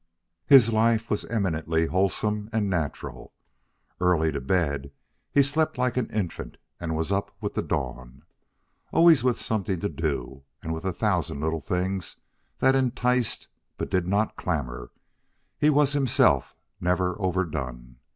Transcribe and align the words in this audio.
His 0.47 0.73
life 0.73 1.11
was 1.11 1.25
eminently 1.25 1.85
wholesome 1.85 2.49
and 2.51 2.67
natural. 2.67 3.35
Early 3.99 4.31
to 4.31 4.41
bed, 4.41 4.89
he 5.31 5.43
slept 5.43 5.77
like 5.77 5.95
an 5.95 6.09
infant 6.09 6.57
and 6.79 6.95
was 6.95 7.11
up 7.11 7.29
with 7.39 7.53
the 7.53 7.61
dawn. 7.61 8.23
Always 8.91 9.23
with 9.23 9.39
something 9.39 9.79
to 9.79 9.89
do, 9.89 10.41
and 10.63 10.73
with 10.73 10.85
a 10.85 10.91
thousand 10.91 11.39
little 11.41 11.61
things 11.61 12.15
that 12.57 12.75
enticed 12.75 13.47
but 13.77 13.91
did 13.91 14.07
not 14.07 14.37
clamor, 14.37 14.89
he 15.59 15.69
was 15.69 15.93
himself 15.93 16.55
never 16.79 17.15
overdone. 17.21 17.97